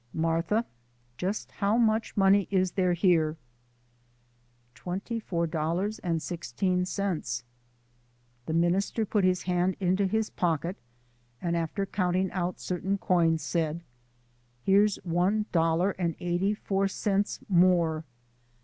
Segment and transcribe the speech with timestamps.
[0.15, 0.65] "Martha,
[1.15, 3.37] just how much money is there?"
[4.73, 7.43] "Twenty four dollars and sixteen cents."
[8.47, 10.75] The minister put his hand into his pocket
[11.39, 13.83] and, after counting out certain coins, said:
[14.63, 18.03] "Here's one dollar and eighty four cents more.